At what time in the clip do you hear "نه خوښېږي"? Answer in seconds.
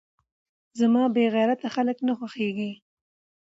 2.07-2.71